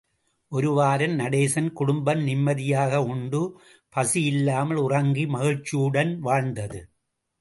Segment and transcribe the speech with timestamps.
[0.51, 3.41] ஒரு வாரம் நடேசன் குடும்பம் நிம்மதியாக உண்டு,
[3.95, 6.81] பசியில்லாமல் உறங்கி, மகிழ்ச்சியுடன் வாழ்ந்தது.